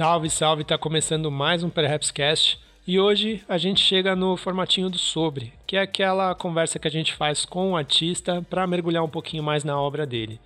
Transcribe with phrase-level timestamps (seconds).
[0.00, 2.58] Salve, salve, tá começando mais um Perhaps Cast.
[2.86, 6.90] E hoje a gente chega no formatinho do sobre, que é aquela conversa que a
[6.90, 10.40] gente faz com o artista para mergulhar um pouquinho mais na obra dele.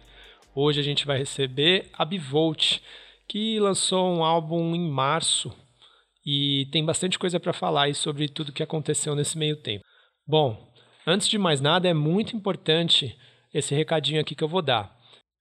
[0.56, 2.80] Hoje a gente vai receber a Bivolt,
[3.28, 5.56] que lançou um álbum em março
[6.26, 9.84] e tem bastante coisa para falar aí sobre tudo que aconteceu nesse meio tempo.
[10.26, 10.68] Bom,
[11.06, 13.16] antes de mais nada, é muito importante
[13.54, 14.92] esse recadinho aqui que eu vou dar.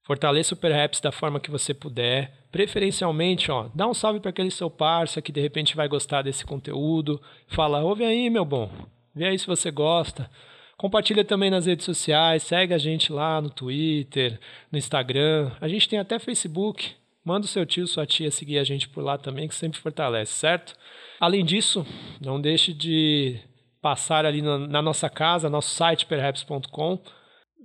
[0.06, 2.43] Fortaleça o Perhaps da forma que você puder.
[2.54, 6.46] Preferencialmente, ó, dá um salve para aquele seu parça que de repente vai gostar desse
[6.46, 7.20] conteúdo.
[7.48, 8.70] Fala, ouve aí, meu bom.
[9.16, 10.30] Vê aí se você gosta.
[10.78, 14.40] Compartilha também nas redes sociais, segue a gente lá no Twitter,
[14.72, 15.52] no Instagram.
[15.60, 16.92] A gente tem até Facebook.
[17.26, 20.34] Manda o seu tio, sua tia seguir a gente por lá também, que sempre fortalece,
[20.34, 20.76] certo?
[21.20, 21.84] Além disso,
[22.22, 23.40] não deixe de
[23.82, 27.00] passar ali na, na nossa casa, nosso site perhaps.com.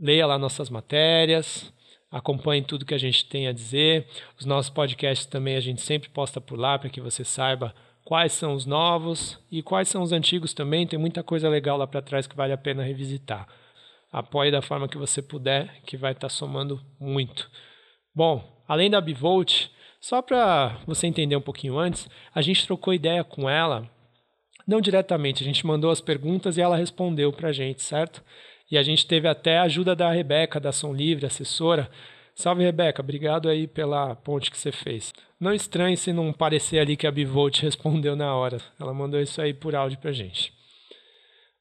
[0.00, 1.70] Leia lá nossas matérias,
[2.10, 4.06] acompanhe tudo que a gente tem a dizer.
[4.38, 8.32] Os nossos podcasts também a gente sempre posta por lá para que você saiba quais
[8.32, 10.86] são os novos e quais são os antigos também.
[10.86, 13.46] Tem muita coisa legal lá para trás que vale a pena revisitar.
[14.10, 17.50] Apoie da forma que você puder, que vai estar tá somando muito.
[18.14, 19.68] Bom, além da Bivolt,
[20.00, 23.88] só para você entender um pouquinho antes, a gente trocou ideia com ela,
[24.66, 28.22] não diretamente, a gente mandou as perguntas e ela respondeu para a gente, certo?
[28.70, 31.90] E a gente teve até a ajuda da Rebeca, da Som Livre, assessora.
[32.34, 33.02] Salve, Rebeca.
[33.02, 35.12] Obrigado aí pela ponte que você fez.
[35.40, 38.58] Não estranhe se não parecer ali que a Bivolt respondeu na hora.
[38.78, 40.52] Ela mandou isso aí por áudio pra gente.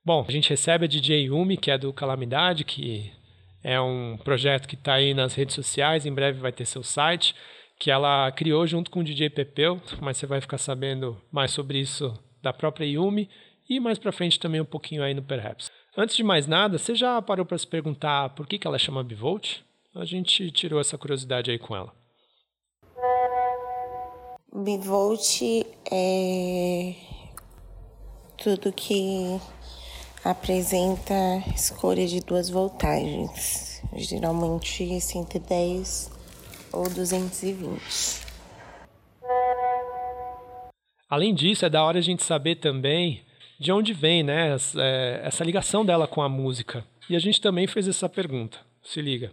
[0.06, 3.12] Bom, a gente recebe a DJ Yumi, que é do Calamidade, que
[3.64, 7.36] é um projeto que está aí nas redes sociais, em breve vai ter seu site,
[7.80, 11.80] que ela criou junto com o DJ Pepeu, mas você vai ficar sabendo mais sobre
[11.80, 13.30] isso da própria Yumi
[13.70, 15.70] e mais para frente também um pouquinho aí no Perhaps.
[16.00, 19.04] Antes de mais nada, você já parou para se perguntar por que, que ela chama
[19.04, 19.62] Bivolt?
[19.96, 21.92] A gente tirou essa curiosidade aí com ela.
[24.54, 25.42] Bivolt
[25.92, 26.94] é
[28.38, 29.42] tudo que
[30.24, 31.14] apresenta
[31.56, 36.12] escolha de duas voltagens, geralmente 110
[36.74, 38.28] ou 220.
[41.10, 43.26] Além disso, é da hora a gente saber também
[43.60, 46.86] de onde vem né, é, essa ligação dela com a música.
[47.10, 48.58] E a gente também fez essa pergunta.
[48.84, 49.32] Se liga.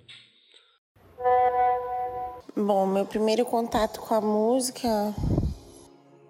[2.57, 4.89] Bom, meu primeiro contato com a música,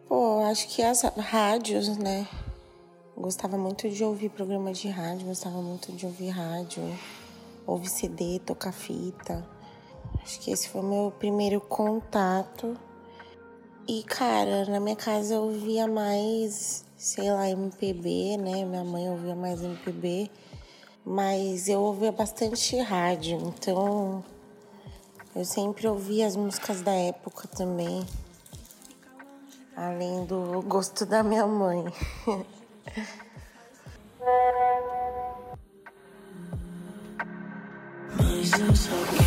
[0.09, 2.27] pô, acho que as rádios, né?
[3.16, 6.82] Gostava muito de ouvir programa de rádio, gostava muito de ouvir rádio,
[7.66, 9.47] ouvir CD, tocar fita.
[10.22, 12.75] Acho que esse foi o meu primeiro contato.
[13.87, 18.65] E, cara, na minha casa eu ouvia mais sei lá, MPB, né?
[18.65, 20.31] Minha mãe ouvia mais MPB,
[21.04, 24.25] mas eu ouvia bastante rádio, então
[25.37, 28.06] eu sempre ouvia as músicas da época também,
[29.76, 31.84] além do gosto da minha mãe.
[38.16, 39.23] Mas eu só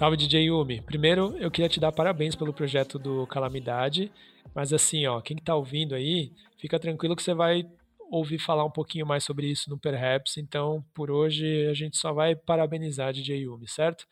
[0.00, 0.80] Salve DJ Yumi.
[0.80, 4.10] Primeiro, eu queria te dar parabéns pelo projeto do Calamidade,
[4.54, 7.66] mas assim, ó, quem tá ouvindo aí, fica tranquilo que você vai
[8.10, 12.14] ouvir falar um pouquinho mais sobre isso no Perhaps, então por hoje a gente só
[12.14, 14.06] vai parabenizar a DJ Yumi, certo?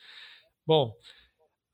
[0.66, 0.92] Bom,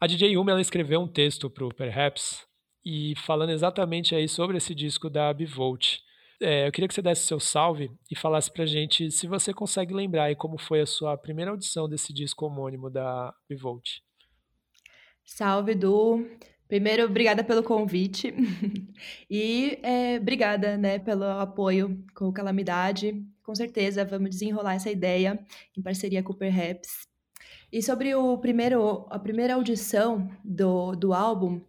[0.00, 2.47] a DJ Yumi ela escreveu um texto pro Perhaps
[2.86, 5.98] e falando exatamente aí sobre esse disco da Bivolt.
[6.46, 9.94] É, eu queria que você desse seu salve e falasse pra gente se você consegue
[9.94, 14.00] lembrar aí como foi a sua primeira audição desse disco homônimo da Bivolt.
[15.24, 16.28] Salve, Du.
[16.68, 18.34] Primeiro, obrigada pelo convite
[19.30, 23.24] e é, obrigada né, pelo apoio com o Calamidade.
[23.42, 25.42] Com certeza, vamos desenrolar essa ideia
[25.74, 27.08] em parceria com o Perhaps.
[27.72, 31.62] E sobre o primeiro, a primeira audição do, do álbum,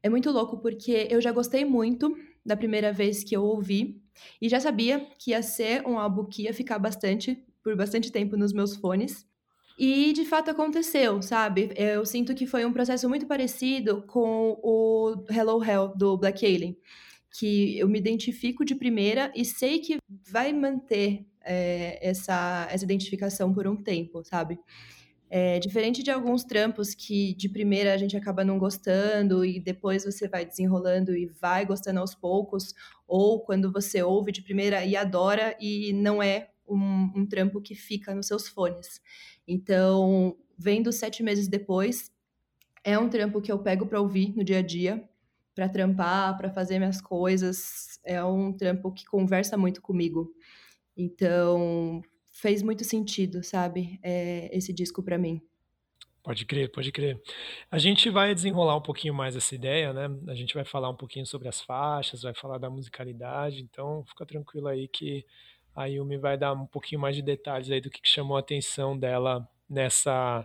[0.00, 2.16] é muito louco porque eu já gostei muito
[2.46, 4.01] da primeira vez que eu ouvi
[4.40, 8.36] e já sabia que ia ser um álbum que ia ficar bastante, por bastante tempo
[8.36, 9.26] nos meus fones.
[9.78, 11.70] E de fato aconteceu, sabe?
[11.76, 16.76] Eu sinto que foi um processo muito parecido com o Hello Hell do Black Alien,
[17.38, 19.96] que eu me identifico de primeira e sei que
[20.30, 24.58] vai manter é, essa, essa identificação por um tempo, sabe?
[25.34, 30.04] É, diferente de alguns trampos que de primeira a gente acaba não gostando e depois
[30.04, 32.74] você vai desenrolando e vai gostando aos poucos,
[33.06, 37.74] ou quando você ouve de primeira e adora e não é um, um trampo que
[37.74, 39.00] fica nos seus fones.
[39.48, 42.10] Então, vendo sete meses depois,
[42.84, 45.08] É um trampo que eu pego para ouvir no dia a dia,
[45.54, 47.98] para trampar, para fazer minhas coisas.
[48.04, 50.32] É um trampo que conversa muito comigo.
[50.96, 52.02] Então,
[52.42, 54.00] fez muito sentido, sabe?
[54.02, 55.40] É, esse disco para mim.
[56.24, 57.20] Pode crer, pode crer.
[57.70, 60.08] A gente vai desenrolar um pouquinho mais essa ideia, né?
[60.26, 64.26] A gente vai falar um pouquinho sobre as faixas, vai falar da musicalidade, então fica
[64.26, 65.24] tranquilo aí que
[65.74, 68.98] a Yumi vai dar um pouquinho mais de detalhes aí do que chamou a atenção
[68.98, 70.44] dela nessa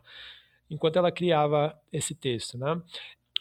[0.69, 2.79] enquanto ela criava esse texto, né?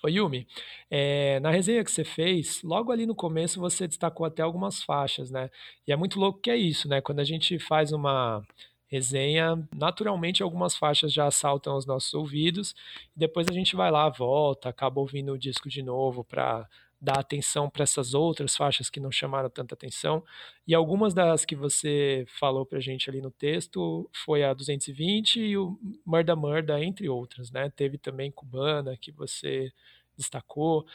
[0.02, 0.46] Ô Yumi,
[0.90, 5.30] é, na resenha que você fez, logo ali no começo você destacou até algumas faixas,
[5.30, 5.50] né?
[5.86, 7.00] E é muito louco que é isso, né?
[7.00, 8.42] Quando a gente faz uma
[8.88, 12.74] resenha, naturalmente algumas faixas já saltam aos nossos ouvidos,
[13.16, 16.68] e depois a gente vai lá, volta, acaba ouvindo o disco de novo para
[17.00, 20.24] dar atenção para essas outras faixas que não chamaram tanta atenção.
[20.66, 25.40] E algumas das que você falou para a gente ali no texto foi a 220
[25.40, 27.70] e o Murda Murda, entre outras, né?
[27.70, 29.70] Teve também Cubana, que você
[30.16, 30.86] destacou.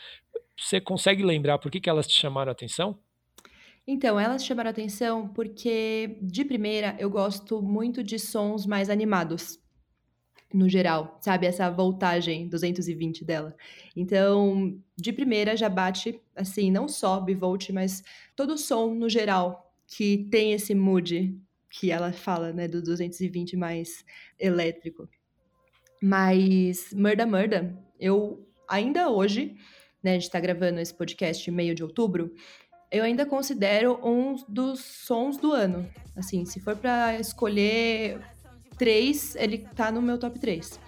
[0.57, 2.98] Você consegue lembrar por que, que elas te chamaram atenção?
[3.86, 9.59] Então, elas chamaram atenção porque, de primeira, eu gosto muito de sons mais animados,
[10.53, 11.45] no geral, sabe?
[11.45, 13.56] Essa voltagem 220 dela.
[13.95, 18.03] Então, de primeira já bate, assim, não só bivolt, mas
[18.36, 21.38] todo o som no geral que tem esse mood
[21.69, 24.06] que ela fala, né, do 220 mais
[24.39, 25.07] elétrico.
[26.01, 29.56] Mas Murda Murda, eu ainda hoje,
[30.03, 32.33] né, a gente tá gravando esse podcast meio de outubro,
[32.92, 35.89] eu ainda considero um dos sons do ano.
[36.15, 38.19] Assim, se for para escolher
[38.81, 40.80] três, ele tá no meu top 3.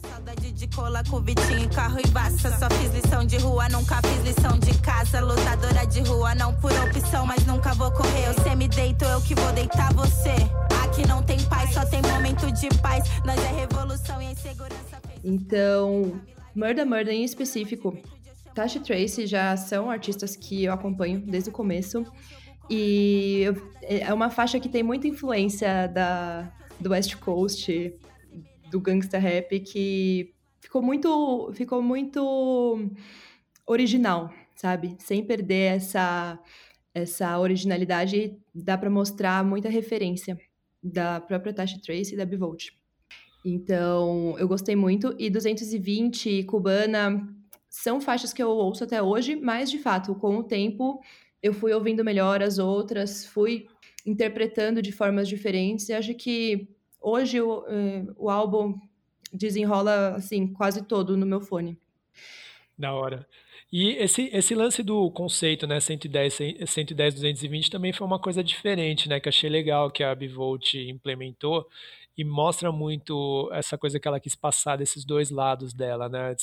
[0.00, 2.50] Saudade de cola com Vitinho, carro e baça.
[2.58, 5.20] Só fiz lição de rua, nunca fiz lição de casa.
[5.20, 8.28] Lutadora de rua, não por opção, mas nunca vou correr.
[8.28, 10.32] Eu deito, eu que vou deitar você.
[10.82, 13.04] Aqui não tem paz, só tem momento de paz.
[13.26, 15.02] Nós é revolução e a insegurança.
[15.22, 16.18] Então,
[16.54, 17.94] Murda Murda em específico,
[18.54, 22.06] Tasha e Tracy já são artistas que eu acompanho desde o começo.
[22.70, 26.50] E eu, é uma faixa que tem muita influência da,
[26.80, 27.94] do West Coast,
[28.70, 32.90] do gangsta rap, que ficou muito, ficou muito
[33.66, 34.96] original, sabe?
[34.98, 36.38] Sem perder essa,
[36.94, 40.38] essa originalidade, dá para mostrar muita referência
[40.82, 42.70] da própria Tasha Trace e da Bivolt.
[43.44, 45.14] Então, eu gostei muito.
[45.18, 47.26] E 220, Cubana,
[47.68, 51.00] são faixas que eu ouço até hoje, mas de fato, com o tempo,
[51.42, 53.66] eu fui ouvindo melhor as outras, fui
[54.06, 56.68] interpretando de formas diferentes, e acho que
[57.00, 58.78] hoje o, uh, o álbum
[59.32, 61.78] desenrola assim quase todo no meu fone.
[62.78, 63.26] Da hora.
[63.72, 69.08] E esse, esse lance do conceito, né, 110, 110, 220 também foi uma coisa diferente,
[69.08, 71.68] né, que achei legal que a Bivolt implementou,
[72.20, 76.36] e mostra muito essa coisa que ela quis passar desses dois lados dela, né?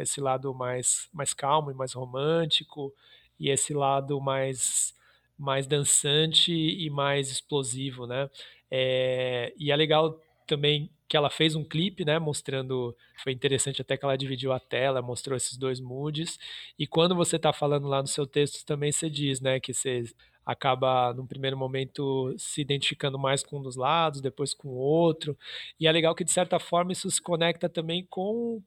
[0.00, 2.94] Esse lado mais, mais calmo e mais romântico
[3.38, 4.94] e esse lado mais
[5.38, 8.28] mais dançante e mais explosivo, né?
[8.70, 13.96] É, e é legal também que ela fez um clipe, né, mostrando, foi interessante até
[13.96, 16.38] que ela dividiu a tela, mostrou esses dois moods,
[16.78, 20.04] e quando você está falando lá no seu texto também você diz, né, que você
[20.44, 25.36] acaba, num primeiro momento, se identificando mais com um dos lados, depois com o outro.
[25.78, 28.62] E é legal que, de certa forma, isso se conecta também com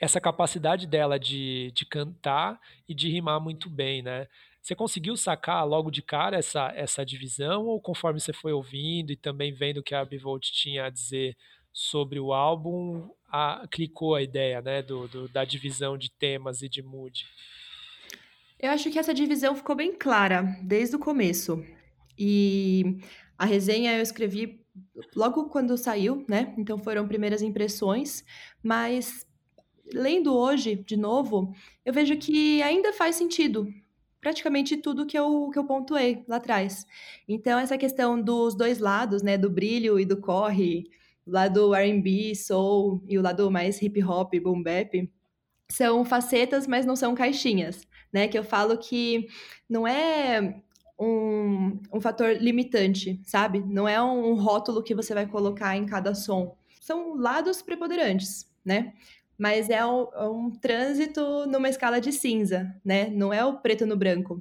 [0.00, 4.26] essa capacidade dela de, de cantar e de rimar muito bem, né?
[4.62, 9.16] Você conseguiu sacar logo de cara essa, essa divisão ou conforme você foi ouvindo e
[9.16, 11.36] também vendo o que a Bivolt tinha a dizer
[11.72, 16.68] sobre o álbum, a, clicou a ideia né, do, do, da divisão de temas e
[16.68, 17.26] de mood?
[18.60, 21.64] Eu acho que essa divisão ficou bem clara desde o começo.
[22.16, 22.98] E
[23.36, 24.64] a resenha eu escrevi
[25.16, 26.54] logo quando saiu, né?
[26.56, 28.24] Então foram primeiras impressões,
[28.62, 29.26] mas
[29.92, 31.52] lendo hoje de novo,
[31.84, 33.66] eu vejo que ainda faz sentido
[34.22, 36.86] praticamente tudo que eu, que eu pontuei lá atrás.
[37.28, 40.84] Então, essa questão dos dois lados, né, do brilho e do corre,
[41.26, 45.12] o lado R&B, soul e o lado mais hip hop, boom bap,
[45.70, 48.28] são facetas, mas não são caixinhas né?
[48.28, 49.26] Que eu falo que
[49.68, 50.60] não é
[50.98, 53.60] um, um fator limitante, sabe?
[53.60, 56.56] Não é um rótulo que você vai colocar em cada som.
[56.80, 58.92] São lados preponderantes, né?
[59.42, 63.10] Mas é um, é um trânsito numa escala de cinza, né?
[63.10, 64.40] Não é o preto no branco.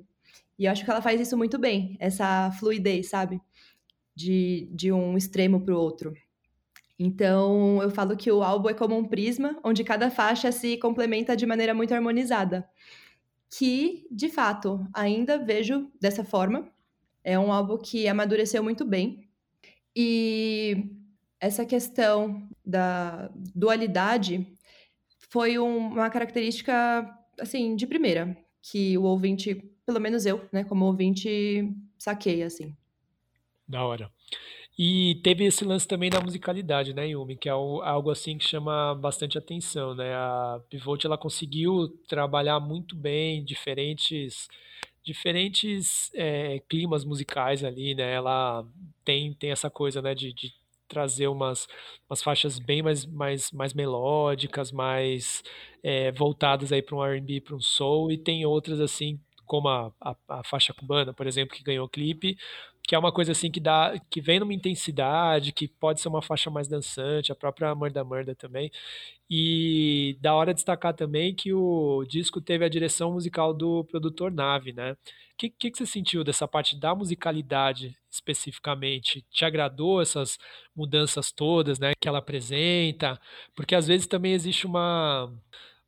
[0.60, 3.42] E eu acho que ela faz isso muito bem, essa fluidez, sabe?
[4.16, 6.14] De, de um extremo para o outro.
[7.00, 11.36] Então, eu falo que o álbum é como um prisma, onde cada faixa se complementa
[11.36, 12.70] de maneira muito harmonizada
[13.50, 16.72] que, de fato, ainda vejo dessa forma.
[17.24, 19.28] É um álbum que amadureceu muito bem.
[19.96, 20.92] E
[21.40, 24.48] essa questão da dualidade
[25.32, 27.10] foi um, uma característica,
[27.40, 32.76] assim, de primeira, que o ouvinte, pelo menos eu, né, como ouvinte, saquei, assim.
[33.66, 34.12] Da hora.
[34.78, 38.94] E teve esse lance também da musicalidade, né, Yumi, que é algo assim que chama
[38.96, 40.14] bastante atenção, né?
[40.14, 44.50] A Pivot ela conseguiu trabalhar muito bem diferentes
[45.04, 48.14] diferentes é, climas musicais ali, né?
[48.14, 48.66] Ela
[49.04, 50.54] tem, tem essa coisa, né, de, de
[50.92, 51.68] trazer umas,
[52.10, 55.42] umas faixas bem mais, mais, mais melódicas, mais
[55.82, 59.92] é, voltadas aí para um R&B, para um soul, e tem outras assim, como a,
[60.02, 62.38] a, a, faixa cubana, por exemplo, que ganhou clipe,
[62.92, 66.22] que é uma coisa assim que dá, que vem numa intensidade, que pode ser uma
[66.22, 68.70] faixa mais dançante, a própria Murda Murda também.
[69.30, 74.74] E da hora destacar também que o disco teve a direção musical do produtor Nave,
[74.74, 74.92] né?
[74.92, 74.98] O
[75.38, 79.26] que, que, que você sentiu dessa parte da musicalidade especificamente?
[79.32, 80.38] Te agradou essas
[80.76, 83.18] mudanças todas, né, que ela apresenta?
[83.56, 85.34] Porque às vezes também existe uma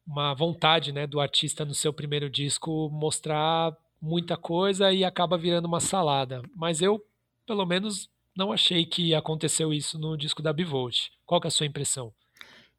[0.07, 5.65] uma vontade, né, do artista no seu primeiro disco mostrar muita coisa e acaba virando
[5.65, 6.41] uma salada.
[6.53, 7.01] Mas eu,
[7.47, 11.07] pelo menos, não achei que aconteceu isso no disco da Bivolt.
[11.25, 12.11] Qual é a sua impressão?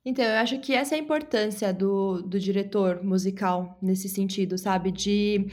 [0.05, 4.93] Então, eu acho que essa é a importância do, do diretor musical nesse sentido, sabe?
[4.93, 5.47] De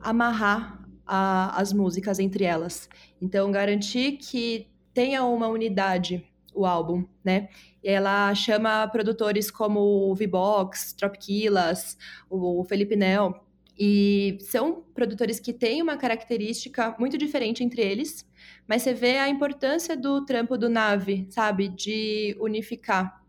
[0.00, 2.88] amarrar a, as músicas entre elas.
[3.20, 6.24] Então, garantir que tenha uma unidade
[6.54, 7.50] o álbum, né?
[7.82, 11.96] E ela chama produtores como o V-Box, Tropquilas,
[12.28, 13.46] o Felipe Nel,
[13.82, 18.28] e são produtores que têm uma característica muito diferente entre eles,
[18.68, 21.66] mas você vê a importância do trampo do Nave, sabe?
[21.70, 23.24] De unificar,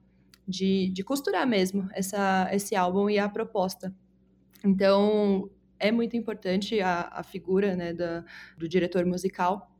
[0.46, 3.96] de, de costurar mesmo essa, esse álbum e a proposta.
[4.62, 8.26] Então, é muito importante a, a figura né, da,
[8.58, 9.72] do diretor musical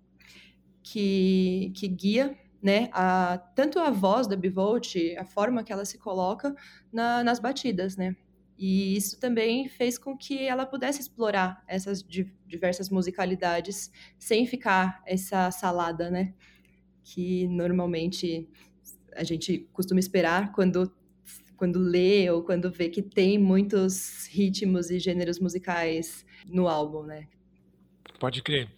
[0.82, 5.98] que, que guia né, a, tanto a voz da Bivolt, a forma que ela se
[5.98, 6.56] coloca
[6.94, 8.16] na, nas batidas, né?
[8.62, 12.06] E isso também fez com que ela pudesse explorar essas
[12.46, 16.36] diversas musicalidades sem ficar essa salada, né?
[17.04, 18.48] Que normalmente
[19.16, 20.94] a gente costuma esperar quando
[21.58, 27.28] quando lê ou quando vê que tem muitos ritmos e gêneros musicais no álbum, né?
[28.20, 28.70] Pode crer.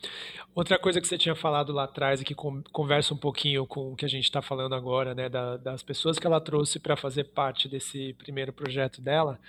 [0.55, 3.95] Outra coisa que você tinha falado lá atrás e que conversa um pouquinho com o
[3.95, 7.23] que a gente está falando agora, né, da, das pessoas que ela trouxe para fazer
[7.23, 9.39] parte desse primeiro projeto dela,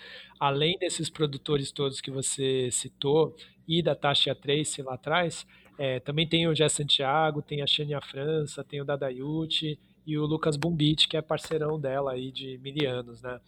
[0.41, 3.37] além desses produtores todos que você citou
[3.69, 5.47] e da Tasha Trace lá atrás,
[5.77, 10.25] é, também tem o Jé Santiago, tem a Xenia França, tem o Dadayuti e o
[10.25, 13.41] Lucas Bumbit, que é parceirão dela aí de mil anos, né?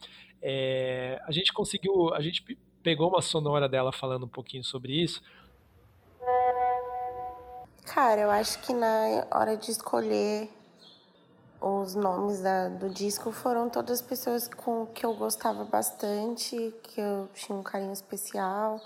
[0.42, 2.44] É, a gente conseguiu, a gente
[2.82, 5.22] pegou uma sonora dela falando um pouquinho sobre isso,
[7.86, 10.50] Cara, eu acho que na hora de escolher
[11.60, 17.28] os nomes da, do disco foram todas pessoas com que eu gostava bastante, que eu
[17.32, 18.80] tinha um carinho especial.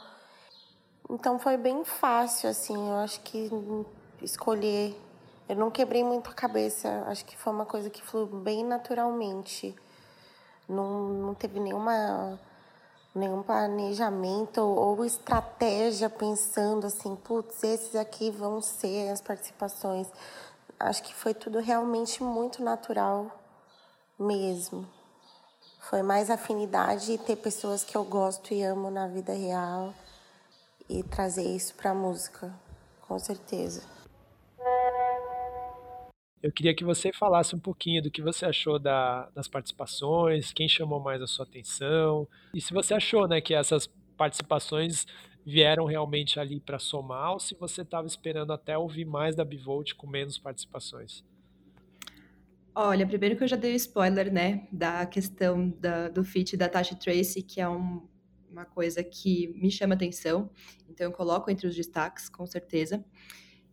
[1.09, 3.51] Então foi bem fácil, assim, eu acho que
[4.23, 4.95] escolher.
[5.49, 9.75] Eu não quebrei muito a cabeça, acho que foi uma coisa que fluiu bem naturalmente.
[10.69, 12.39] Não, não teve nenhuma
[13.15, 20.07] nenhum planejamento ou estratégia pensando assim, putz, esses aqui vão ser as participações.
[20.79, 23.31] Acho que foi tudo realmente muito natural
[24.19, 24.87] mesmo.
[25.81, 29.93] Foi mais afinidade e ter pessoas que eu gosto e amo na vida real
[30.89, 32.53] e trazer isso para música,
[33.07, 34.00] com certeza.
[36.43, 40.69] Eu queria que você falasse um pouquinho do que você achou da, das participações, quem
[40.69, 45.07] chamou mais a sua atenção, e se você achou né, que essas participações
[45.45, 49.95] vieram realmente ali para somar, ou se você estava esperando até ouvir mais da Bivolt
[49.95, 51.23] com menos participações.
[52.75, 56.95] Olha, primeiro que eu já dei spoiler, né, da questão da, do feat da Tasha
[56.95, 58.09] Tracy, que é um,
[58.51, 60.49] uma coisa que me chama atenção,
[60.89, 63.05] então eu coloco entre os destaques, com certeza.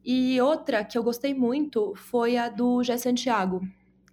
[0.10, 3.68] E outra que eu gostei muito foi a do Gé Santiago.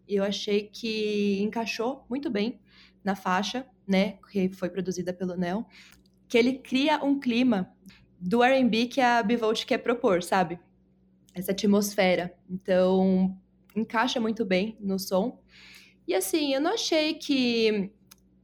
[0.08, 2.58] Eu achei que encaixou muito bem
[3.04, 5.64] na faixa, né, que foi produzida pelo Nel,
[6.26, 7.72] que ele cria um clima
[8.18, 10.58] do R&B que a Bivolt quer propor, sabe?
[11.32, 12.34] Essa atmosfera.
[12.50, 13.38] Então,
[13.76, 15.40] encaixa muito bem no som.
[16.08, 17.92] E assim, eu não achei que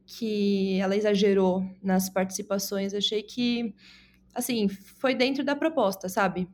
[0.05, 3.75] que ela exagerou nas participações, achei que
[4.33, 6.47] assim, foi dentro da proposta, sabe?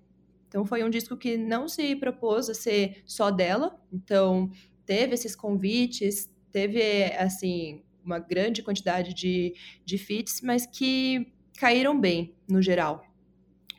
[0.48, 3.80] Então foi um disco que não se propôs a ser só dela.
[3.92, 4.50] Então
[4.86, 12.34] teve esses convites, teve assim uma grande quantidade de, de feats, mas que caíram bem
[12.50, 13.04] no geral.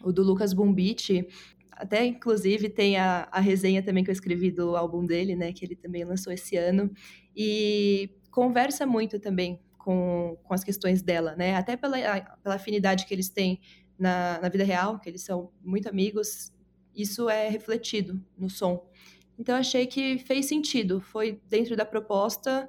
[0.02, 1.26] O do Lucas Bumbit,
[1.72, 5.64] até inclusive tem a, a resenha também que eu escrevi do álbum dele, né, que
[5.64, 6.92] ele também lançou esse ano,
[7.34, 11.56] e conversa muito também com, com as questões dela, né?
[11.56, 11.96] Até pela,
[12.42, 13.60] pela afinidade que eles têm
[13.98, 16.52] na, na vida real, que eles são muito amigos,
[16.94, 18.88] isso é refletido no som.
[19.38, 22.68] Então achei que fez sentido, foi dentro da proposta.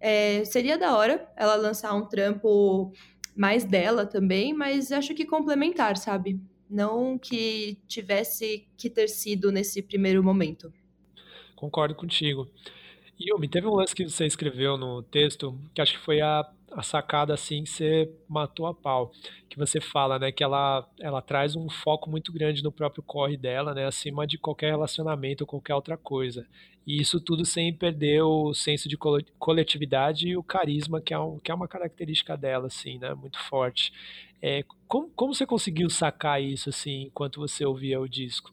[0.00, 2.92] É, seria da hora ela lançar um trampo
[3.36, 6.40] mais dela também, mas acho que complementar, sabe?
[6.68, 10.72] Não que tivesse que ter sido nesse primeiro momento.
[11.54, 12.48] Concordo contigo.
[13.18, 16.82] E teve um lance que você escreveu no texto, que acho que foi a, a
[16.82, 19.10] sacada assim que você matou a pau,
[19.48, 23.36] que você fala, né, que ela, ela traz um foco muito grande no próprio corre
[23.36, 26.46] dela, né, acima de qualquer relacionamento ou qualquer outra coisa.
[26.86, 28.96] E isso tudo sem perder o senso de
[29.38, 33.38] coletividade e o carisma, que é, um, que é uma característica dela, assim, né, muito
[33.40, 33.92] forte.
[34.40, 38.52] É, como, como você conseguiu sacar isso, assim, enquanto você ouvia o disco?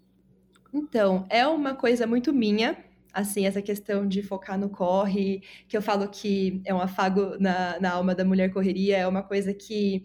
[0.73, 2.77] Então, é uma coisa muito minha,
[3.15, 7.79] assim, essa questão de focar no corre, que eu falo que é um afago na,
[7.79, 10.03] na alma da mulher correria, é uma coisa que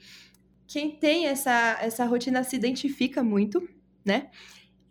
[0.67, 3.69] quem tem essa, essa rotina se identifica muito,
[4.05, 4.31] né?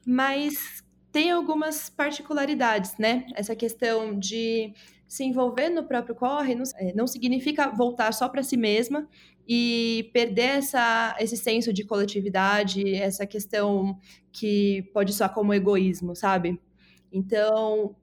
[0.05, 3.25] Mas tem algumas particularidades, né?
[3.33, 4.73] Essa questão de
[5.07, 9.07] se envolver no próprio corre não, é, não significa voltar só para si mesma
[9.47, 13.97] e perder essa, esse senso de coletividade, essa questão
[14.31, 16.59] que pode soar como egoísmo, sabe?
[17.11, 17.95] Então,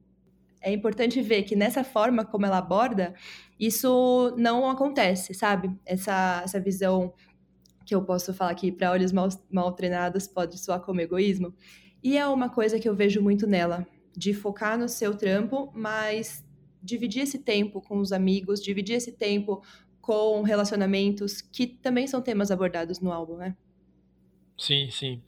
[0.61, 3.15] é importante ver que nessa forma como ela aborda,
[3.59, 5.71] isso não acontece, sabe?
[5.85, 7.15] Essa, essa visão
[7.85, 11.55] que eu posso falar aqui para olhos mal, mal treinados pode soar como egoísmo.
[12.03, 13.87] E é uma coisa que eu vejo muito nela,
[14.17, 16.45] de focar no seu trampo, mas
[16.83, 19.63] dividir esse tempo com os amigos, dividir esse tempo
[20.01, 23.57] com relacionamentos, que também são temas abordados no álbum, né?
[24.57, 25.23] Sim, sim.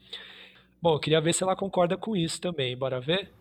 [0.80, 2.76] Bom, eu queria ver se ela concorda com isso também.
[2.76, 3.32] Bora ver?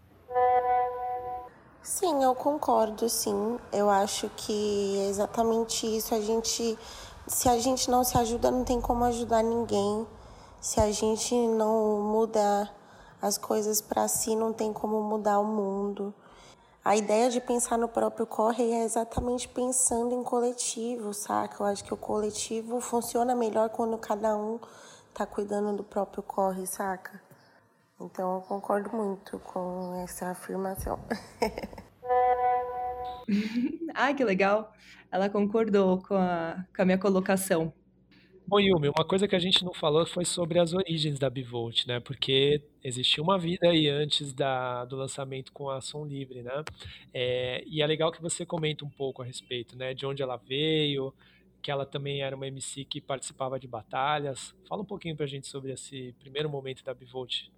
[1.89, 3.57] Sim, eu concordo, sim.
[3.71, 6.13] Eu acho que é exatamente isso.
[6.13, 6.77] A gente,
[7.25, 10.05] se a gente não se ajuda, não tem como ajudar ninguém.
[10.59, 12.69] Se a gente não muda
[13.21, 16.13] as coisas para si, não tem como mudar o mundo.
[16.83, 21.63] A ideia de pensar no próprio corre é exatamente pensando em coletivo, saca?
[21.63, 24.59] Eu acho que o coletivo funciona melhor quando cada um
[25.13, 27.26] tá cuidando do próprio corre, saca?
[27.99, 30.99] Então eu concordo muito com essa afirmação.
[33.93, 34.71] ah, que legal.
[35.11, 37.73] Ela concordou com a, com a minha colocação.
[38.45, 41.85] Bom, Yumi, uma coisa que a gente não falou foi sobre as origens da Bivolt,
[41.85, 41.99] né?
[41.99, 46.63] Porque existia uma vida aí antes da, do lançamento com a Som Livre, né?
[47.13, 49.93] É, e é legal que você comenta um pouco a respeito, né?
[49.93, 51.13] De onde ela veio,
[51.61, 54.55] que ela também era uma MC que participava de batalhas.
[54.65, 57.49] Fala um pouquinho pra gente sobre esse primeiro momento da Bivolt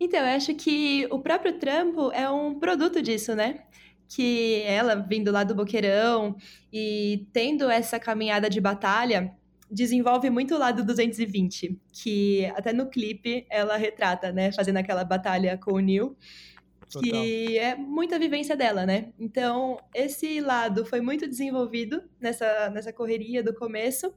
[0.00, 3.64] então, eu acho que o próprio trampo é um produto disso, né?
[4.08, 6.36] Que ela vindo lá do Boqueirão
[6.72, 9.34] e tendo essa caminhada de batalha,
[9.70, 14.52] desenvolve muito o lado 220, que até no clipe ela retrata, né?
[14.52, 16.16] Fazendo aquela batalha com o Neil.
[16.88, 17.22] Que Total.
[17.22, 19.12] é muita vivência dela, né?
[19.18, 24.14] Então, esse lado foi muito desenvolvido nessa, nessa correria do começo.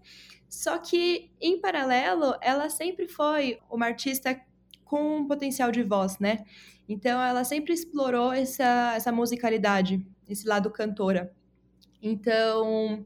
[0.47, 4.39] Só que, em paralelo, ela sempre foi uma artista
[4.91, 6.43] com um potencial de voz, né?
[6.87, 11.33] Então ela sempre explorou essa, essa musicalidade, esse lado cantora.
[12.03, 13.05] Então,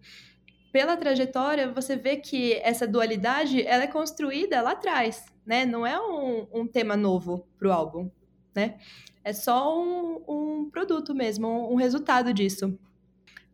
[0.72, 5.64] pela trajetória, você vê que essa dualidade ela é construída lá atrás, né?
[5.64, 8.10] Não é um, um tema novo para o álbum,
[8.56, 8.80] né?
[9.24, 12.76] É só um, um produto mesmo, um, um resultado disso.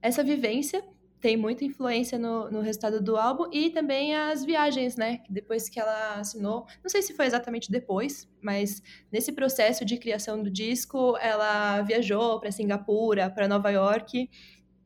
[0.02, 0.82] Essa vivência
[1.22, 5.22] tem muita influência no, no resultado do álbum e também as viagens, né?
[5.30, 8.82] Depois que ela assinou, não sei se foi exatamente depois, mas
[9.12, 14.28] nesse processo de criação do disco, ela viajou para Singapura, para Nova York.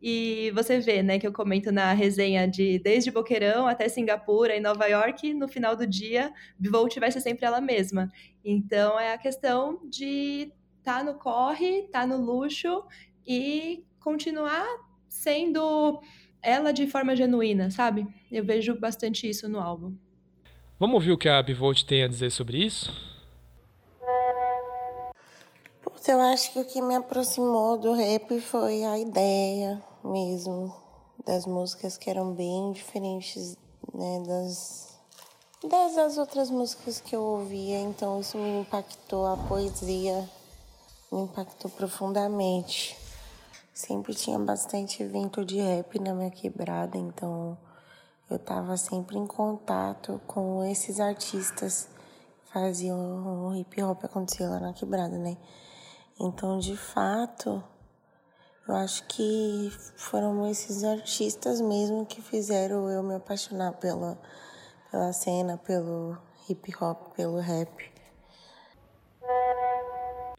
[0.02, 4.60] E você vê, né, que eu comento na resenha de desde Boqueirão até Singapura e
[4.60, 8.12] Nova York, no final do dia, Volt vai ser sempre ela mesma.
[8.44, 10.52] Então é a questão de
[10.84, 12.84] tá no corre, tá no luxo
[13.26, 14.68] e continuar
[15.08, 16.02] sendo
[16.46, 18.08] ela de forma genuína, sabe?
[18.32, 19.96] Eu vejo bastante isso no álbum.
[20.80, 22.94] Vamos ouvir o que a Bivolt tem a dizer sobre isso?
[25.82, 30.76] Putz, eu acho que o que me aproximou do rap foi a ideia mesmo
[31.26, 33.58] das músicas que eram bem diferentes
[33.94, 35.00] né, das,
[35.68, 40.30] das outras músicas que eu ouvia, então isso me impactou, a poesia
[41.12, 43.05] me impactou profundamente.
[43.76, 47.58] Sempre tinha bastante evento de rap na minha quebrada, então
[48.30, 51.90] eu estava sempre em contato com esses artistas
[52.46, 55.36] que faziam o hip hop acontecer lá na quebrada, né?
[56.18, 57.62] Então, de fato,
[58.68, 64.20] Eu acho que foram esses artistas mesmo que fizeram eu me apaixonar pela,
[64.90, 66.18] pela cena, pelo
[66.50, 67.95] hip hop, pelo rap.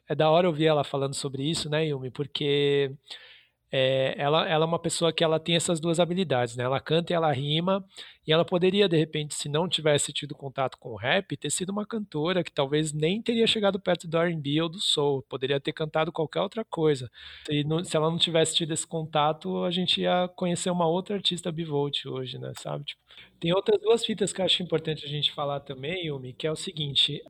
[0.09, 2.11] É da hora ouvir ela falando sobre isso, né, Yumi?
[2.11, 2.92] Porque
[3.71, 6.64] é, ela, ela é uma pessoa que ela tem essas duas habilidades, né?
[6.64, 7.85] Ela canta e ela rima,
[8.27, 11.71] e ela poderia, de repente, se não tivesse tido contato com o rap, ter sido
[11.71, 15.73] uma cantora que talvez nem teria chegado perto do R&B ou do soul, poderia ter
[15.73, 17.11] cantado qualquer outra coisa.
[17.51, 21.16] E não, se ela não tivesse tido esse contato, a gente ia conhecer uma outra
[21.16, 22.53] artista bivolt hoje, né?
[22.59, 22.85] Sabe?
[22.85, 23.03] Tipo,
[23.40, 26.53] tem outras duas fitas que eu acho importante a gente falar também, Yumi, que é
[26.53, 27.21] o seguinte,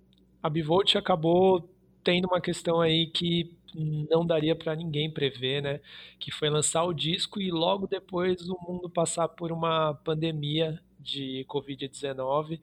[0.42, 1.68] a bivolt acabou
[2.06, 3.52] tendo uma questão aí que
[4.08, 5.80] não daria para ninguém prever, né?
[6.20, 11.44] Que foi lançar o disco e logo depois o mundo passar por uma pandemia de
[11.48, 12.60] Covid-19.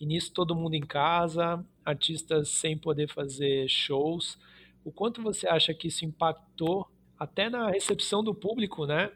[0.00, 4.36] E nisso todo mundo em casa, artistas sem poder fazer shows.
[4.84, 6.84] O quanto você acha que isso impactou
[7.16, 9.12] até na recepção do público, né?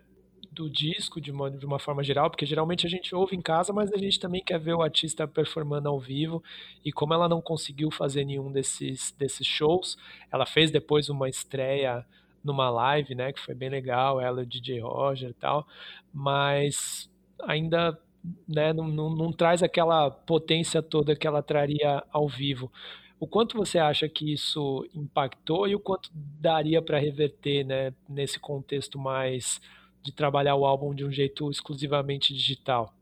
[0.54, 3.72] Do disco de uma, de uma forma geral, porque geralmente a gente ouve em casa,
[3.72, 6.42] mas a gente também quer ver o artista performando ao vivo.
[6.84, 9.98] E como ela não conseguiu fazer nenhum desses, desses shows,
[10.32, 12.06] ela fez depois uma estreia
[12.42, 15.66] numa live, né, que foi bem legal, ela e o DJ Roger e tal,
[16.12, 17.10] mas
[17.42, 17.98] ainda
[18.46, 22.70] né, não, não, não traz aquela potência toda que ela traria ao vivo.
[23.18, 28.38] O quanto você acha que isso impactou e o quanto daria para reverter né, nesse
[28.38, 29.60] contexto mais
[30.04, 32.94] de trabalhar o álbum de um jeito exclusivamente digital?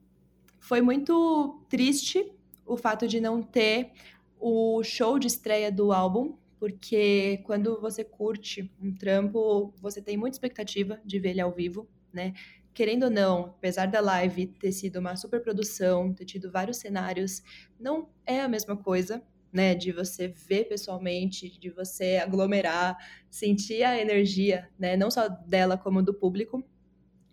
[0.60, 2.30] Foi muito triste
[2.64, 3.90] o fato de não ter
[4.38, 10.36] o show de estreia do álbum, porque quando você curte um trampo, você tem muita
[10.36, 12.34] expectativa de ver ele ao vivo, né?
[12.72, 17.42] Querendo ou não, apesar da live ter sido uma super produção, ter tido vários cenários,
[17.78, 19.20] não é a mesma coisa,
[19.52, 19.74] né?
[19.74, 22.96] De você ver pessoalmente, de você aglomerar,
[23.28, 24.96] sentir a energia, né?
[24.96, 26.64] Não só dela como do público.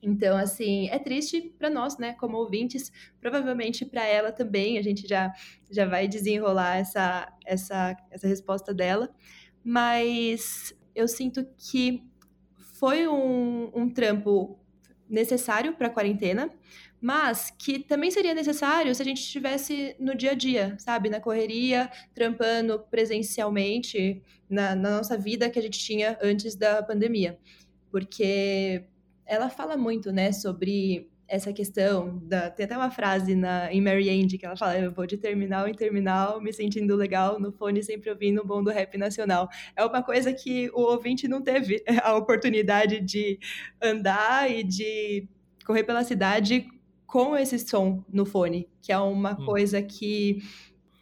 [0.02, 5.08] Então, assim, é triste para nós, né, como ouvintes, provavelmente para ela também, a gente
[5.08, 5.34] já,
[5.70, 9.10] já vai desenrolar essa, essa, essa resposta dela,
[9.64, 12.04] mas eu sinto que
[12.74, 14.58] foi um, um trampo
[15.10, 16.50] necessário para a quarentena,
[17.02, 21.10] mas que também seria necessário se a gente estivesse no dia a dia, sabe?
[21.10, 27.40] Na correria, trampando presencialmente na, na nossa vida que a gente tinha antes da pandemia.
[27.90, 28.86] Porque
[29.30, 34.10] ela fala muito, né, sobre essa questão da tem até uma frase na em Mary
[34.10, 37.84] Andy que ela fala eu vou de terminal em terminal me sentindo legal no fone
[37.84, 41.84] sempre ouvindo o bom do rap nacional é uma coisa que o ouvinte não teve
[42.02, 43.38] a oportunidade de
[43.80, 45.28] andar e de
[45.64, 46.68] correr pela cidade
[47.06, 49.46] com esse som no fone que é uma hum.
[49.46, 50.40] coisa que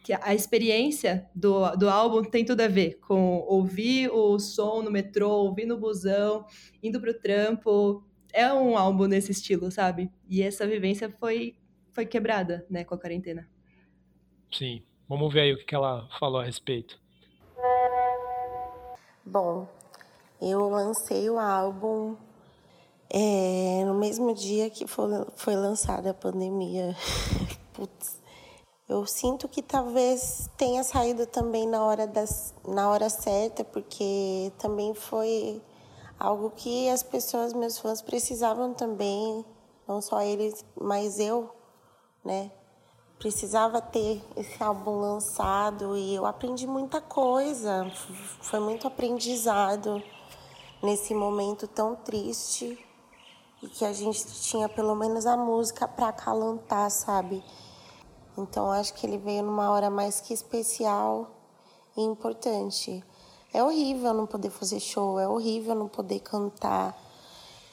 [0.08, 4.90] que a experiência do, do álbum tem tudo a ver com ouvir o som no
[4.90, 6.46] metrô, ouvir no busão,
[6.82, 8.02] indo pro trampo,
[8.38, 10.08] é um álbum nesse estilo, sabe?
[10.28, 11.56] E essa vivência foi,
[11.92, 13.48] foi quebrada, né, com a quarentena.
[14.52, 14.82] Sim.
[15.08, 17.00] Vamos ver aí o que ela falou a respeito.
[19.24, 19.66] Bom,
[20.40, 22.16] eu lancei o álbum
[23.10, 26.94] é, no mesmo dia que foi, foi lançada a pandemia.
[27.74, 28.18] Putz.
[28.88, 34.94] Eu sinto que talvez tenha saído também na hora, das, na hora certa, porque também
[34.94, 35.60] foi
[36.18, 39.44] algo que as pessoas, meus fãs, precisavam também,
[39.86, 41.50] não só eles, mas eu,
[42.24, 42.50] né?
[43.18, 47.90] Precisava ter esse álbum lançado e eu aprendi muita coisa,
[48.40, 50.02] foi muito aprendizado
[50.82, 52.78] nesse momento tão triste
[53.60, 57.42] e que a gente tinha pelo menos a música para acalantar, sabe?
[58.36, 61.28] Então acho que ele veio numa hora mais que especial
[61.96, 63.04] e importante.
[63.52, 66.96] É horrível não poder fazer show, é horrível não poder cantar.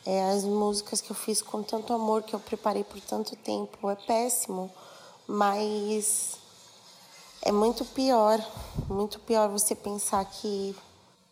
[0.06, 3.90] É, as músicas que eu fiz com tanto amor, que eu preparei por tanto tempo,
[3.90, 4.72] é péssimo.
[5.28, 6.38] Mas
[7.42, 8.40] é muito pior,
[8.88, 10.76] muito pior você pensar que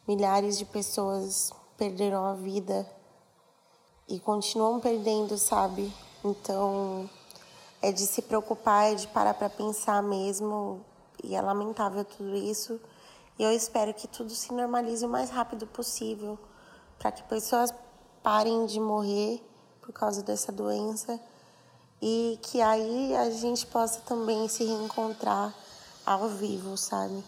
[0.08, 2.90] milhares de pessoas perderam a vida
[4.08, 5.94] e continuam perdendo, sabe?
[6.24, 7.10] Então
[7.82, 10.82] é de se preocupar, é de parar para pensar mesmo.
[11.24, 12.80] E é lamentável tudo isso.
[13.38, 16.38] E eu espero que tudo se normalize o mais rápido possível,
[17.00, 17.74] para que pessoas
[18.22, 19.42] parem de morrer
[19.82, 21.20] por causa dessa doença
[22.02, 25.54] e que aí a gente possa também se reencontrar
[26.06, 27.24] ao vivo, sabe?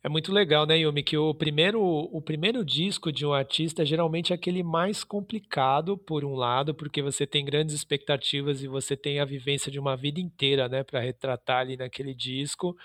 [0.00, 4.32] É muito legal, né, Yumi, que o primeiro, o primeiro disco de um artista geralmente
[4.32, 9.18] é aquele mais complicado, por um lado, porque você tem grandes expectativas e você tem
[9.18, 12.76] a vivência de uma vida inteira, né, para retratar ali naquele disco.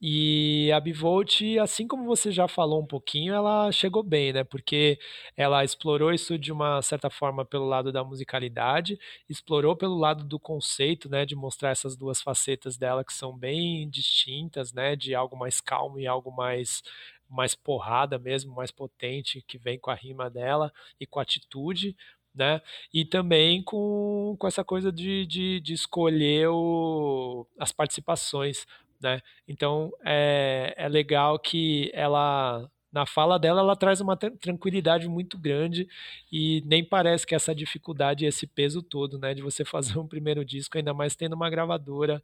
[0.00, 4.44] E a Bivolt, assim como você já falou um pouquinho, ela chegou bem, né?
[4.44, 4.98] Porque
[5.34, 10.38] ela explorou isso de uma certa forma pelo lado da musicalidade, explorou pelo lado do
[10.38, 11.24] conceito, né?
[11.24, 14.94] De mostrar essas duas facetas dela que são bem distintas, né?
[14.96, 16.82] De algo mais calmo e algo mais
[17.28, 21.96] mais porrada mesmo, mais potente, que vem com a rima dela e com a atitude,
[22.34, 22.60] né?
[22.92, 28.66] E também com, com essa coisa de, de, de escolher o, as participações
[29.00, 29.20] né?
[29.46, 35.86] Então é, é legal que ela na fala dela ela traz uma tranquilidade muito grande
[36.32, 40.44] e nem parece que essa dificuldade esse peso todo, né, de você fazer um primeiro
[40.44, 42.22] disco, ainda mais tendo uma gravadora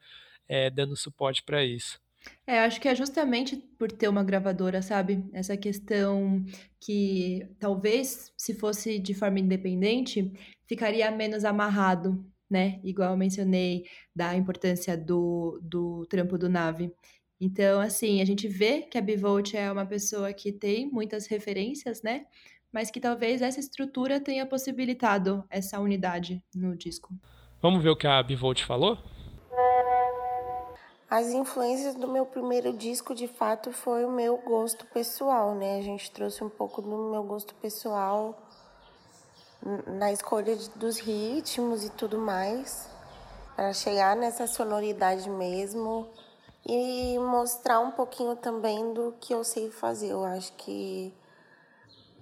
[0.49, 2.01] é, dando suporte para isso.
[2.47, 5.25] É, acho que é justamente por ter uma gravadora, sabe?
[5.33, 6.45] Essa questão
[6.81, 10.33] que talvez se fosse de forma independente
[10.67, 12.79] ficaria menos amarrado né?
[12.85, 13.85] Igual eu mencionei
[14.15, 16.93] da importância do, do trampo do Nave.
[17.41, 22.03] Então, assim, a gente vê que a Bivolt é uma pessoa que tem muitas referências,
[22.03, 22.27] né?
[22.71, 27.15] Mas que talvez essa estrutura tenha possibilitado essa unidade no disco.
[27.61, 28.99] Vamos ver o que a Bivolt falou?
[31.09, 35.79] As influências do meu primeiro disco, de fato, foi o meu gosto pessoal, né?
[35.79, 38.39] A gente trouxe um pouco do meu gosto pessoal
[39.87, 42.89] na escolha dos ritmos e tudo mais,
[43.55, 46.09] para chegar nessa sonoridade mesmo
[46.67, 50.11] e mostrar um pouquinho também do que eu sei fazer.
[50.11, 51.13] Eu acho que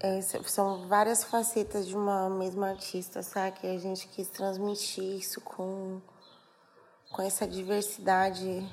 [0.01, 3.59] é, são várias facetas de uma mesma artista, sabe?
[3.61, 6.01] Que a gente quis transmitir isso com,
[7.13, 8.67] com essa diversidade,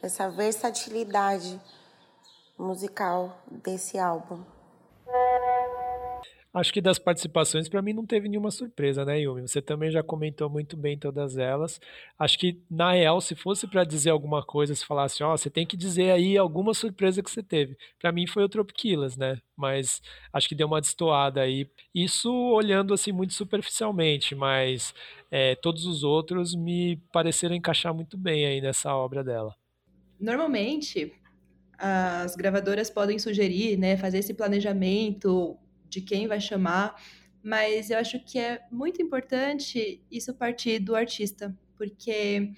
[0.00, 1.60] essa versatilidade
[2.56, 4.42] musical desse álbum.
[6.58, 9.42] Acho que das participações, para mim, não teve nenhuma surpresa, né, Yumi?
[9.42, 11.80] Você também já comentou muito bem todas elas.
[12.18, 15.48] Acho que, na real, se fosse para dizer alguma coisa, se falasse, ó, oh, você
[15.48, 17.76] tem que dizer aí alguma surpresa que você teve.
[18.00, 19.40] Para mim foi o Tropiquilas, né?
[19.56, 21.70] Mas acho que deu uma destoada aí.
[21.94, 24.92] Isso olhando, assim, muito superficialmente, mas
[25.30, 29.54] é, todos os outros me pareceram encaixar muito bem aí nessa obra dela.
[30.18, 31.12] Normalmente,
[31.78, 35.56] as gravadoras podem sugerir, né, fazer esse planejamento
[35.88, 36.94] de quem vai chamar,
[37.42, 42.52] mas eu acho que é muito importante isso partir do artista, porque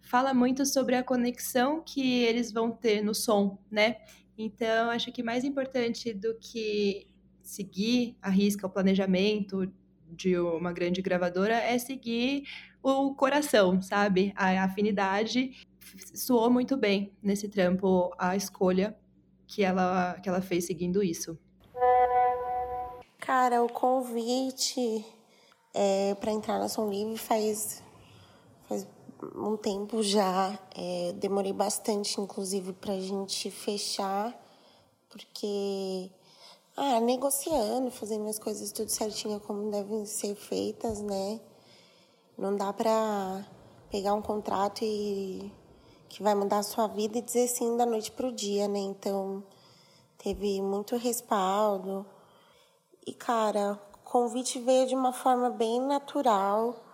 [0.00, 3.96] fala muito sobre a conexão que eles vão ter no som, né?
[4.38, 7.06] Então, acho que mais importante do que
[7.42, 9.72] seguir a risca o planejamento
[10.10, 12.44] de uma grande gravadora é seguir
[12.82, 14.32] o coração, sabe?
[14.36, 15.52] A afinidade
[16.14, 18.96] soou muito bem nesse trampo a escolha
[19.46, 21.38] que ela que ela fez seguindo isso.
[23.26, 25.04] Cara, o convite
[25.74, 27.82] é, para entrar na Som Livre faz,
[28.68, 28.86] faz
[29.34, 30.56] um tempo já.
[30.72, 34.32] É, demorei bastante, inclusive, para a gente fechar,
[35.08, 36.08] porque.
[36.76, 41.40] Ah, negociando, fazendo as coisas tudo certinho como devem ser feitas, né?
[42.38, 43.44] Não dá para
[43.90, 45.50] pegar um contrato e
[46.08, 48.78] que vai mudar a sua vida e dizer sim da noite pro dia, né?
[48.78, 49.42] Então,
[50.16, 52.06] teve muito respaldo
[53.06, 56.84] e, cara, o convite veio de uma forma bem natural.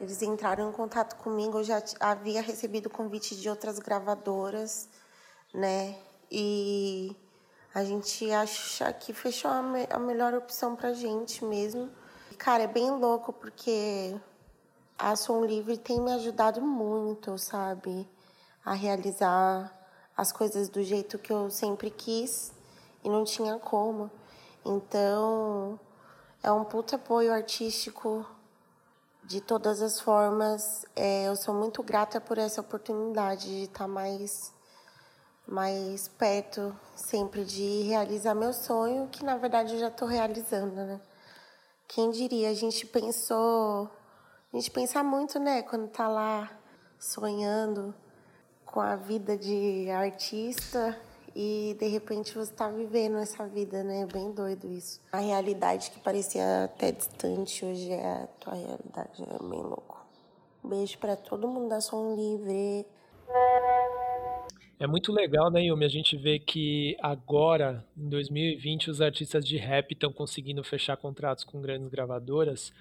[0.00, 4.88] Eles entraram em contato comigo, eu já havia recebido convite de outras gravadoras,
[5.52, 5.98] né?
[6.30, 7.16] E
[7.74, 11.90] a gente acha que fechou a, me a melhor opção pra gente mesmo.
[12.30, 14.14] E, cara, é bem louco porque
[14.96, 18.08] a Som Livre tem me ajudado muito, sabe?
[18.64, 19.76] A realizar
[20.16, 22.52] as coisas do jeito que eu sempre quis
[23.02, 24.08] e não tinha como.
[24.68, 25.80] Então,
[26.42, 28.26] é um puta apoio artístico
[29.24, 30.84] de todas as formas.
[30.94, 34.52] É, eu sou muito grata por essa oportunidade de estar mais,
[35.46, 41.00] mais perto sempre de realizar meu sonho, que na verdade eu já estou realizando, né?
[41.88, 42.50] Quem diria?
[42.50, 43.90] A gente pensou.
[44.52, 46.50] A gente pensa muito, né, quando tá lá
[46.98, 47.94] sonhando
[48.66, 50.94] com a vida de artista
[51.34, 54.06] e de repente você está vivendo essa vida, né?
[54.12, 55.00] Bem doido isso.
[55.12, 60.06] A realidade que parecia até distante hoje é a tua realidade, é bem louco.
[60.64, 62.86] Beijo para todo mundo da Som Livre.
[64.80, 65.84] É muito legal, né, Yumi?
[65.84, 71.42] A gente vê que agora, em 2020, os artistas de rap estão conseguindo fechar contratos
[71.42, 72.72] com grandes gravadoras,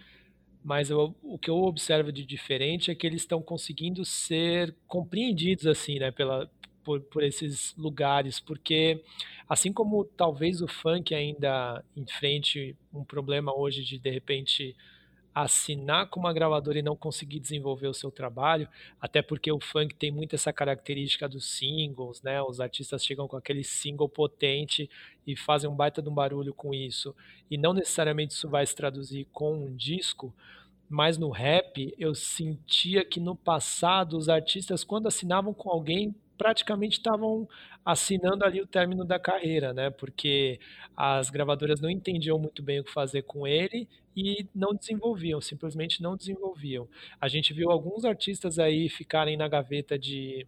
[0.63, 5.65] mas eu, o que eu observo de diferente é que eles estão conseguindo ser compreendidos,
[5.65, 6.47] assim, né, pela,
[6.87, 9.03] por, por esses lugares, porque
[9.49, 14.73] assim como talvez o funk ainda enfrente um problema hoje de de repente
[15.35, 18.69] assinar com uma gravadora e não conseguir desenvolver o seu trabalho,
[19.01, 22.41] até porque o funk tem muito essa característica dos singles, né?
[22.41, 24.89] Os artistas chegam com aquele single potente
[25.27, 27.13] e fazem um baita de um barulho com isso,
[27.51, 30.33] e não necessariamente isso vai se traduzir com um disco.
[30.89, 36.97] Mas no rap, eu sentia que no passado os artistas, quando assinavam com alguém, praticamente
[36.97, 37.47] estavam
[37.85, 39.89] assinando ali o término da carreira, né?
[39.89, 40.59] Porque
[40.95, 46.01] as gravadoras não entendiam muito bem o que fazer com ele e não desenvolviam, simplesmente
[46.01, 46.87] não desenvolviam.
[47.19, 50.45] A gente viu alguns artistas aí ficarem na gaveta de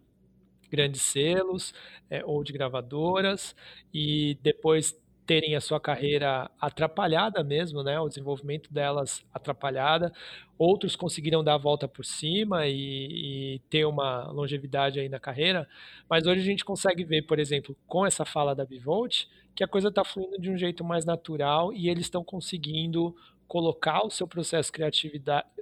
[0.70, 1.74] grandes selos
[2.08, 3.56] é, ou de gravadoras
[3.92, 4.99] e depois
[5.30, 8.00] terem a sua carreira atrapalhada mesmo, né?
[8.00, 10.12] O desenvolvimento delas atrapalhada.
[10.58, 15.68] Outros conseguiram dar a volta por cima e, e, ter uma longevidade aí na carreira.
[16.08, 19.68] Mas hoje a gente consegue ver, por exemplo, com essa fala da Bivolt, que a
[19.68, 23.14] coisa está fluindo de um jeito mais natural e eles estão conseguindo
[23.46, 24.72] colocar o seu processo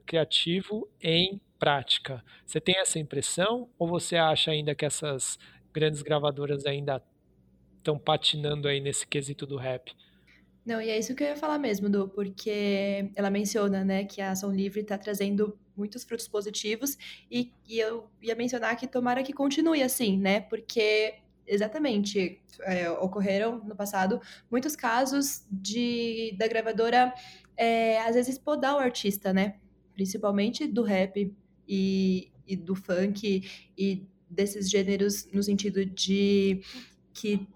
[0.07, 2.25] criativo em prática.
[2.47, 5.39] Você tem essa impressão ou você acha ainda que essas
[5.75, 7.03] grandes gravadoras ainda
[7.89, 9.95] estão patinando aí nesse quesito do rap.
[10.65, 14.21] Não, e é isso que eu ia falar mesmo, Du, porque ela menciona, né, que
[14.21, 16.99] a ação livre está trazendo muitos frutos positivos
[17.31, 21.15] e, e, eu ia mencionar que tomara que continue assim, né, porque
[21.47, 24.21] exatamente é, ocorreram no passado
[24.51, 27.15] muitos casos de da gravadora
[27.57, 29.55] é, às vezes podar o artista, né,
[29.95, 31.35] principalmente do rap
[31.67, 33.49] e, e do funk
[33.79, 36.61] e desses gêneros no sentido de
[37.15, 37.49] que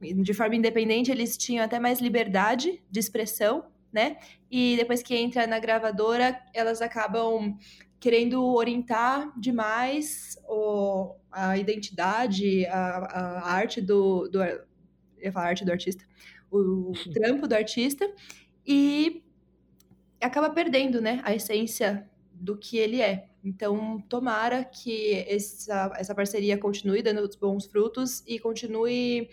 [0.00, 4.18] de forma independente, eles tinham até mais liberdade de expressão, né?
[4.50, 7.58] E depois que entra na gravadora, elas acabam
[8.00, 14.38] querendo orientar demais o, a identidade, a, a arte do, do
[15.20, 16.04] eu falar arte do artista,
[16.50, 18.08] o trampo do artista
[18.66, 19.22] e
[20.20, 23.28] acaba perdendo, né, a essência do que ele é.
[23.44, 29.28] Então, tomara que essa, essa parceria continue dando bons frutos e continue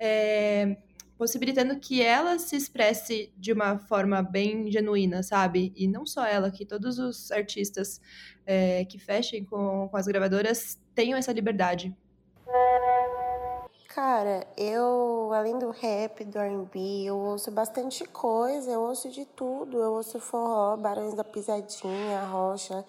[0.00, 0.78] é,
[1.18, 5.70] possibilitando que ela se expresse de uma forma bem genuína, sabe?
[5.76, 8.00] E não só ela, que todos os artistas
[8.46, 11.94] é, que fechem com, com as gravadoras tenham essa liberdade.
[13.94, 19.78] Cara, eu, além do rap, do R&B, eu ouço bastante coisa, eu ouço de tudo.
[19.78, 22.84] Eu ouço forró, Barões da Pisadinha, Rocha,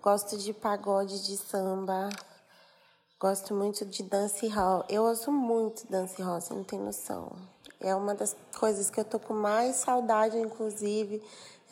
[0.00, 2.10] gosto de pagode, de samba,
[3.20, 4.84] Gosto muito de dance hall.
[4.88, 7.32] Eu ouço muito dance hall, você não tem noção.
[7.80, 11.20] É uma das coisas que eu tô com mais saudade, inclusive,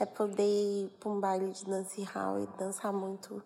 [0.00, 3.40] é poder ir para um baile de dance hall e dançar muito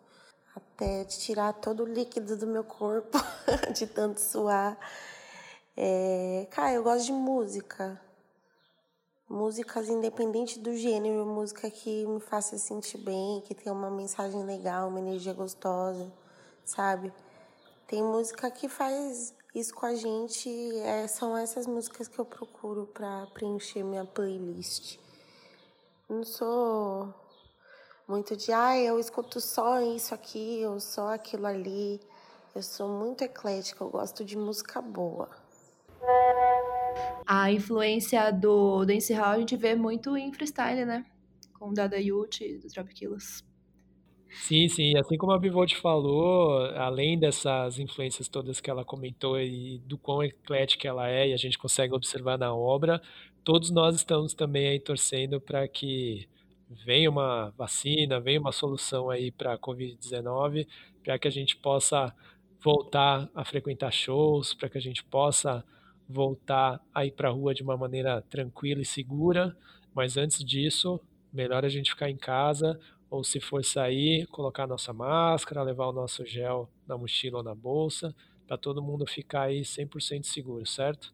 [0.57, 3.19] até tirar todo o líquido do meu corpo,
[3.77, 4.79] de tanto suar.
[5.77, 6.49] É...
[6.51, 8.01] Cara, eu gosto de música.
[9.29, 14.89] Músicas independente do gênero, música que me faça sentir bem, que tenha uma mensagem legal,
[14.89, 16.11] uma energia gostosa,
[16.65, 17.13] sabe?
[17.91, 20.49] Tem música que faz isso com a gente,
[20.79, 24.97] é, são essas músicas que eu procuro para preencher minha playlist.
[26.09, 27.13] Não sou
[28.07, 32.01] muito de, ah, eu escuto só isso aqui ou só aquilo ali.
[32.55, 35.29] Eu sou muito eclética, eu gosto de música boa.
[37.27, 41.05] A influência do dancehall a gente vê muito em freestyle, né?
[41.59, 43.50] Com Dada Yuti do Trap Killers.
[44.39, 44.97] Sim, sim.
[44.97, 50.23] Assim como a Bivolt falou, além dessas influências todas que ela comentou e do quão
[50.23, 53.03] eclética ela é, e a gente consegue observar na obra,
[53.45, 56.29] todos nós estamos também aí torcendo para que
[56.87, 60.67] venha uma vacina, venha uma solução aí para a Covid-19,
[61.03, 62.15] para que a gente possa
[62.63, 65.65] voltar a frequentar shows, para que a gente possa
[66.09, 69.57] voltar a ir para a rua de uma maneira tranquila e segura.
[69.95, 71.01] Mas antes disso,
[71.33, 72.79] melhor a gente ficar em casa,
[73.11, 77.55] ou se for sair, colocar nossa máscara, levar o nosso gel na mochila ou na
[77.55, 78.15] bolsa,
[78.47, 81.13] para todo mundo ficar aí 100% seguro, certo?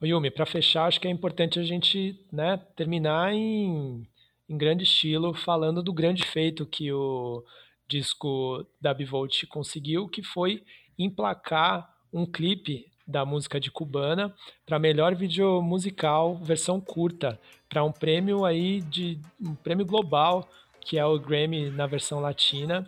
[0.00, 4.06] O Yumi, para fechar, acho que é importante a gente né, terminar em,
[4.48, 7.44] em grande estilo, falando do grande feito que o
[7.88, 10.62] disco da Bivolt conseguiu, que foi
[10.98, 17.92] emplacar um clipe da música de Cubana para melhor vídeo musical versão curta, para um
[17.92, 20.48] prêmio aí de um prêmio global
[20.84, 22.86] que é o Grammy na versão latina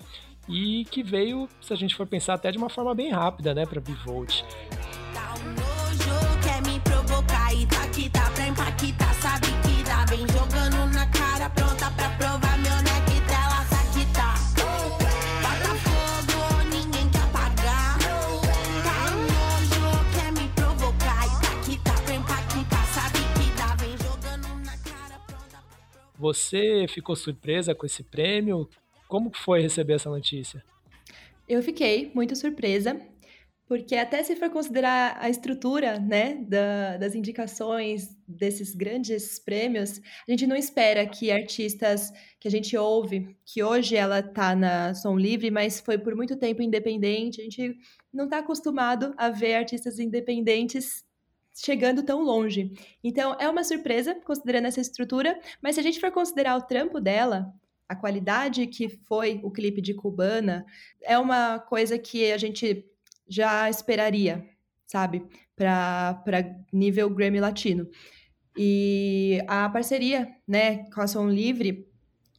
[0.49, 3.67] e que veio, se a gente for pensar, até de uma forma bem rápida, né,
[3.67, 4.45] para Bivolt.
[26.27, 28.69] Você ficou surpresa com esse prêmio?
[29.07, 30.61] Como foi receber essa notícia?
[31.49, 33.01] Eu fiquei muito surpresa,
[33.69, 40.33] porque até se for considerar a estrutura né, da, das indicações desses grandes prêmios, a
[40.33, 45.17] gente não espera que artistas que a gente ouve, que hoje ela está na Som
[45.17, 47.77] Livre, mas foi por muito tempo independente, a gente
[48.13, 51.06] não está acostumado a ver artistas independentes
[51.57, 52.73] chegando tão longe.
[53.03, 57.01] Então, é uma surpresa, considerando essa estrutura, mas se a gente for considerar o trampo
[57.01, 57.53] dela,
[57.89, 60.67] a qualidade que foi o clipe de Cubana,
[61.03, 62.85] é uma coisa que a gente
[63.29, 64.47] já esperaria,
[64.87, 65.25] sabe?
[65.55, 66.23] Para
[66.73, 67.89] nível Grammy Latino.
[68.57, 71.87] E a parceria, né, com a Som Livre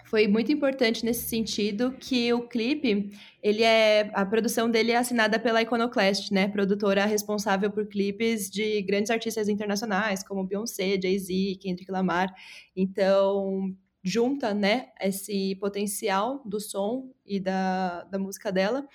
[0.08, 3.12] foi muito importante nesse sentido que o clipe,
[3.44, 8.82] ele é a produção dele é assinada pela Iconoclast, né, produtora responsável por clipes de
[8.84, 12.34] grandes artistas internacionais como Beyoncé, Jay-Z, Kendrick Lamar.
[12.74, 18.88] Então, junta, né, esse potencial do som e da, da música dela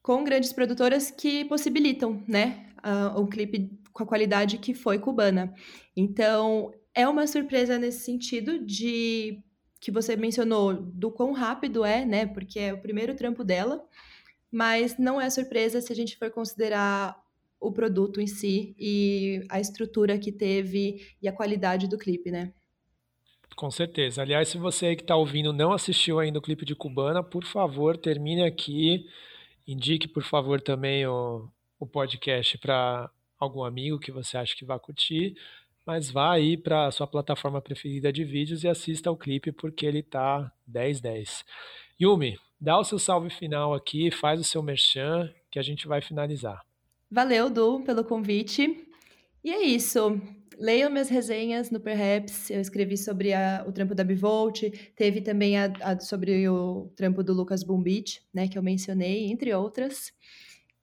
[0.00, 5.52] com grandes produtoras que possibilitam, né, uh, um clipe com a qualidade que foi cubana.
[5.96, 9.42] Então, é uma surpresa nesse sentido de
[9.80, 12.26] que você mencionou do quão rápido é, né?
[12.26, 13.82] Porque é o primeiro trampo dela,
[14.52, 17.18] mas não é surpresa se a gente for considerar
[17.58, 22.52] o produto em si e a estrutura que teve e a qualidade do clipe, né?
[23.56, 24.22] Com certeza.
[24.22, 27.96] Aliás, se você que está ouvindo não assistiu ainda o clipe de Cubana, por favor,
[27.96, 29.06] termine aqui.
[29.66, 34.78] Indique, por favor, também o, o podcast para algum amigo que você acha que vai
[34.78, 35.34] curtir
[35.90, 39.84] mas vá aí para a sua plataforma preferida de vídeos e assista o clipe porque
[39.84, 41.44] ele tá 10-10.
[42.00, 46.00] Yumi, dá o seu salve final aqui, faz o seu merchan que a gente vai
[46.00, 46.64] finalizar.
[47.10, 48.86] Valeu, Du, pelo convite.
[49.42, 50.16] E é isso.
[50.56, 52.50] Leiam minhas resenhas no Perhaps.
[52.50, 54.62] Eu escrevi sobre a, o trampo da Bivolt.
[54.94, 59.52] Teve também a, a, sobre o trampo do Lucas Bumbit, né, que eu mencionei, entre
[59.52, 60.12] outras.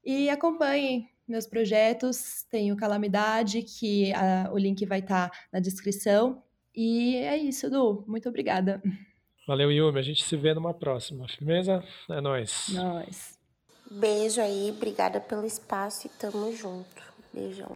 [0.03, 6.41] E acompanhem meus projetos, tenho Calamidade, que a, o link vai estar tá na descrição.
[6.75, 8.03] E é isso, Du.
[8.07, 8.81] Muito obrigada.
[9.47, 9.99] Valeu, Yumi.
[9.99, 11.27] A gente se vê numa próxima.
[11.27, 11.83] Firmeza?
[12.09, 12.67] É nóis.
[12.69, 13.37] Nós.
[13.89, 17.01] Beijo aí, obrigada pelo espaço e tamo junto.
[17.33, 17.75] Beijão.